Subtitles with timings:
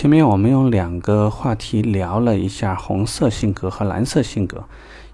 [0.00, 4.64] 前面我们用两个话题聊了一下红色性格和蓝色性格，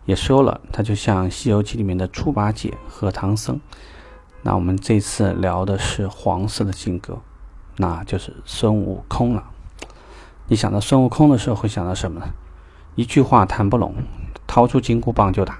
[0.04, 3.58] 也说了它就像《西游记》里面的猪八戒和唐僧。
[4.42, 7.18] 那我们这次聊的是黄色的性格，
[7.78, 9.50] 那就是孙悟空了。
[10.46, 12.28] 你想到孙悟空的时候会想到什么呢？
[12.94, 13.92] 一句话谈不拢，
[14.46, 15.58] 掏出金箍棒就打。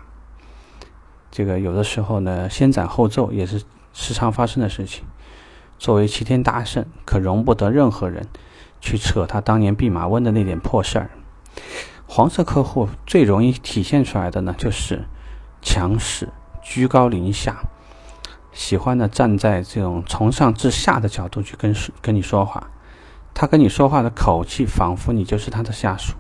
[1.33, 5.03] 这个有的时候呢，先斩后奏也是时常发生的事情。
[5.81, 8.29] 作为齐天大圣，可容不得任何人
[8.81, 11.11] 去扯他当年弼马温的那点破事儿。
[12.07, 15.05] 黄色客户最容易体现出来的呢，就是
[15.61, 16.29] 强势、
[16.63, 17.57] 居高临下，
[18.53, 22.71] 喜欢呢站在这种从上至下的角度去跟跟你说话。
[23.35, 26.15] 他跟你说话的口气，仿佛你就是他的下属。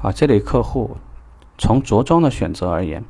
[0.00, 0.96] 啊，这类客户
[1.58, 3.04] 从着装的选择而言，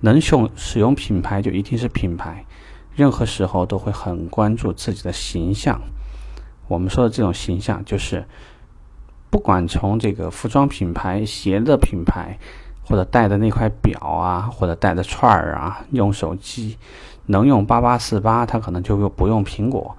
[0.00, 2.44] 能用使用品牌就一定是品牌。
[2.94, 5.80] 任何时候都会很关注自己的形象。
[6.68, 8.24] 我们说的这种形象，就是
[9.30, 12.38] 不管从这个服装品牌、鞋的品牌，
[12.84, 16.76] 或者戴的那块表啊，或者戴的串儿啊，用手机
[17.26, 19.94] 能用八八四八，他可能就不用苹果；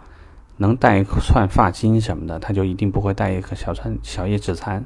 [0.58, 4.84] 能戴一串发巾什么的，他就一定不会戴一颗小串小叶指残。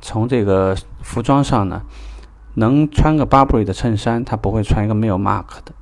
[0.00, 1.82] 从这个服装上呢，
[2.54, 5.72] 能穿个 Burberry 的衬衫，他不会穿一个没有 mark 的。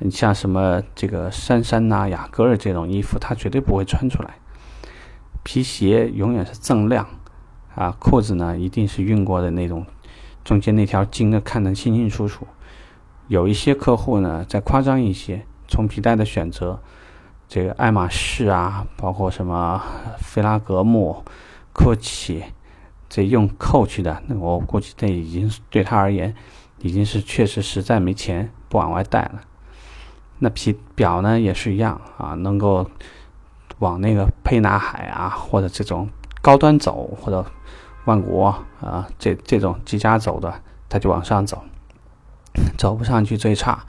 [0.00, 4.34] 你像什么这个杉杉呐、雅戈尔这种衣服，他绝对不会穿出来。
[5.50, 7.06] 皮鞋永远是锃亮，
[7.74, 9.86] 啊，裤子呢一定是熨过的那种，
[10.44, 12.46] 中间那条筋呢看得清清楚楚。
[13.28, 16.82] 有一些客户呢再夸张一些，从皮带的选择，
[17.48, 19.82] 这个爱马仕啊，包括什么
[20.18, 21.24] 菲拉格慕、
[21.72, 22.42] Coach，
[23.08, 26.34] 这用 Coach 的，那我估计这已经对他而言，
[26.80, 29.40] 已经是确实实在没钱不往外带了。
[30.40, 32.90] 那皮表呢也是一样啊，能够
[33.78, 36.08] 往那个沛纳海啊，或者这种
[36.42, 37.44] 高端走，或者
[38.04, 41.62] 万国啊，这这种几家走的，他就往上走。
[42.76, 43.84] 走不上去最差，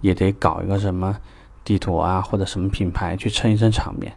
[0.00, 1.18] 也得搞一个什么
[1.64, 4.14] 地图啊，或者什么品牌去撑一撑场面。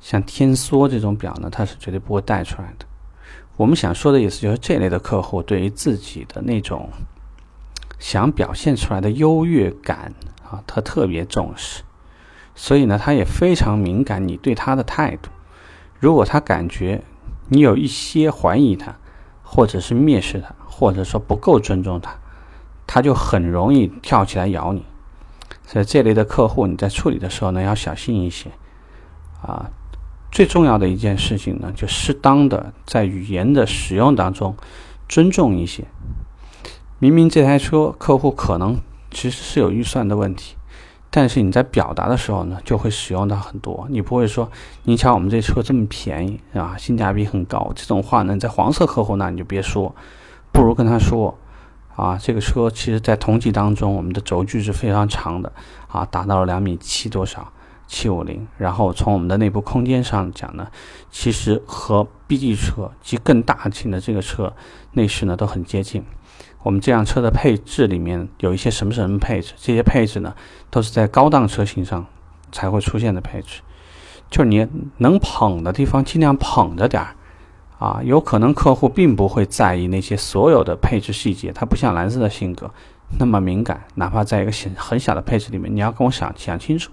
[0.00, 2.86] 像天梭这种表呢，它是绝对不会带出来的。
[3.56, 6.90] 我们想说的意思就是，这类的客户对于自己的那种
[7.98, 10.12] 想表现出来的优越感。
[10.48, 11.82] 啊，他特别重视，
[12.54, 15.30] 所以呢，他也非常敏感你对他的态度。
[15.98, 17.02] 如果他感觉
[17.48, 18.96] 你有一些怀疑他，
[19.42, 22.14] 或者是蔑视他，或者说不够尊重他，
[22.86, 24.84] 他就很容易跳起来咬你。
[25.66, 28.50] 所以这类的客户你在处理的时候呢，要小心一些。
[29.42, 29.70] 啊，
[30.30, 34.56] 最重要的一件事情呢，就适当的在语言的使用当中
[35.08, 35.84] 尊重一些。
[36.98, 38.78] 明明这台车客户可能。
[39.10, 40.56] 其实是有预算的问题，
[41.16, 43.86] 但是你在表达的时候呢，就会使用到很多。
[43.88, 44.50] 你不会说，
[44.82, 46.76] 你瞧我们这车这么便宜，是吧？
[46.76, 49.94] 性价比很高，这种话呢，在黄色客户那你就别说，
[50.50, 51.38] 不如跟他说，
[51.94, 55.52] 啊，这个车其实在同级当中，我们的轴距是非常长的，
[55.86, 57.52] 啊，达到了两米七多少，
[57.86, 58.44] 七五零。
[58.58, 60.66] 然后从我们的内部空间上讲呢，
[61.12, 64.52] 其实和 B 级车及更大型的这个车
[64.94, 66.02] 内饰呢都很接近。
[66.64, 69.52] 我们这辆车的配置里面有一些什么什么配置？
[69.58, 70.34] 这些配置呢，
[70.70, 72.06] 都是在高档车型上
[72.50, 73.60] 才会出现的配置。
[74.30, 74.66] 就是你
[74.96, 77.14] 能捧的地方尽量捧着点儿
[77.78, 78.00] 啊。
[78.02, 82.70] 有可能客户并不会在意那些所有的配置细节，他不像蓝色的性格
[83.18, 83.84] 那么敏感。
[83.96, 86.90] 哪怕在一个很很小的配置里面，你要跟我想想清楚。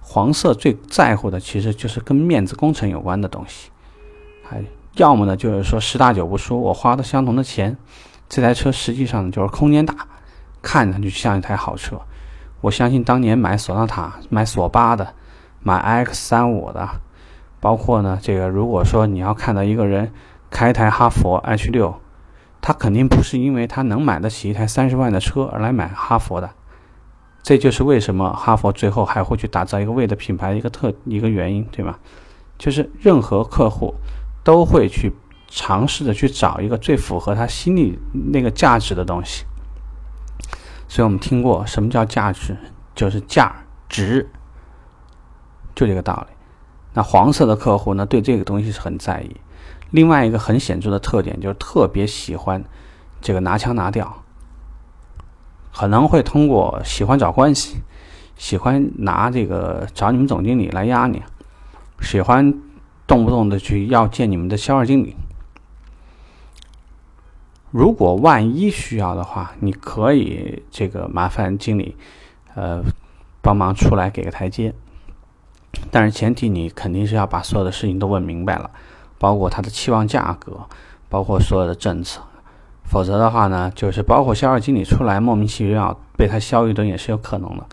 [0.00, 3.70] 黄色最在乎的其实就是跟面子工程有关的东西。
[4.44, 4.62] 还
[4.94, 7.76] 要么呢，就是说十大九不说，我花的相同的钱。
[8.28, 9.94] 这台车实际上就是空间大，
[10.60, 11.98] 看上去像一台好车。
[12.60, 15.14] 我相信当年买索纳塔、买索八的、
[15.62, 16.88] 买 X 三五的，
[17.60, 20.12] 包括呢这个，如果说你要看到一个人
[20.50, 22.00] 开一台哈佛 H 六，
[22.60, 26.50] 他肯定不是因为他能买得起一台三十万的车而来买哈佛的。
[27.42, 31.96] 这就是为什么哈佛最后还会去打造一个 V 的品牌一个特一个原因，对吗？
[32.58, 33.94] 就是任何客户
[34.44, 35.12] 都会去。
[35.48, 39.44] 尝试着去找一个最符合他心里那个价值的东西，
[40.86, 42.56] 所以我们听过什么叫价值，
[42.94, 43.56] 就是价
[43.88, 44.28] 值，
[45.74, 46.36] 就这个道理。
[46.92, 49.36] 那黄色的客户呢，对这个东西是很在意。
[49.90, 52.62] 另外一个很显著的特点就是特别喜欢
[53.20, 54.22] 这个拿腔拿调，
[55.72, 57.78] 可能会通过喜欢找关系，
[58.36, 61.22] 喜欢拿这个找你们总经理来压你，
[62.00, 62.52] 喜欢
[63.06, 65.16] 动不动的去要见你们的销售经理。
[67.70, 71.94] 如果万一需要的话，你可以这个麻烦经理，
[72.54, 72.82] 呃，
[73.42, 74.72] 帮忙出来给个台阶。
[75.90, 78.70] 但是前提你肯定是要把所有的事情都问明白了，
[79.18, 80.60] 包括它的期望价格，
[81.08, 82.22] 包括所有的政策。
[82.84, 87.66] 否则的话呢，就是包括销售经理出来莫名其妙被他削一顿也是有可能的，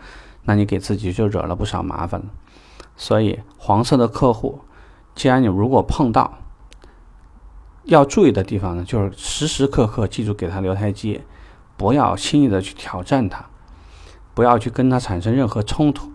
[0.43, 2.25] 那你给自己就惹了不少麻烦了。
[2.97, 4.59] 所以黄色的客户，
[5.15, 6.33] 既然你如果碰到，
[7.85, 11.23] 要注意的地方呢，就是时时刻刻记住给他留台阶，
[11.77, 13.45] 不要轻易的去挑战他，
[14.33, 16.11] 不要去跟他产生任何冲突，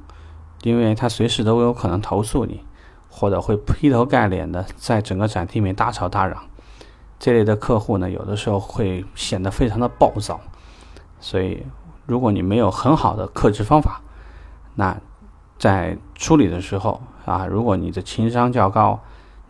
[0.62, 2.64] 因为他随时都有可能投诉你，
[3.08, 6.42] 或者会劈头盖脸的在整个展厅里面大吵大嚷。
[7.18, 10.40] 这类的客户呢，有的时候会显得非常的暴躁，
[11.20, 11.64] 所以
[12.06, 14.00] 如果你没有很好的克制方法，
[14.74, 14.98] 那
[15.58, 18.98] 在处理的时候啊，如果你的情商较高，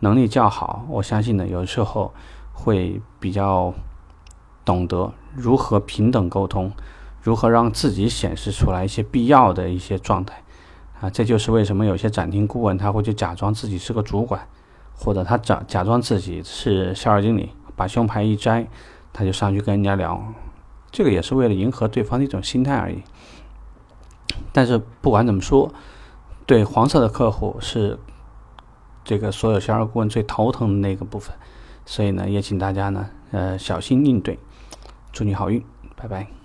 [0.01, 2.13] 能力较好，我相信呢，有时候
[2.51, 3.73] 会比较
[4.65, 6.71] 懂得如何平等沟通，
[7.21, 10.43] 如何让自己显示出来一些必要的一些状态
[10.99, 14.47] 啊，这就是为什么有些展厅顾问他会去假装自己是个主管，
[14.93, 17.51] 或者他假假装自己是销售经理。
[17.73, 18.67] 把胸牌一摘，
[19.11, 20.21] 他就上去跟人家聊，
[20.91, 23.01] 这个也是为了迎合对方的一种心态而已。
[24.51, 25.73] 但是不管怎么说，
[26.45, 27.97] 对黄色的客户是
[29.03, 31.35] 这个所有销售顾问最头疼的那个部分，
[31.85, 34.37] 所以呢，也请大家呢，呃，小心应对。
[35.11, 35.63] 祝你好运，
[35.95, 36.40] 拜拜。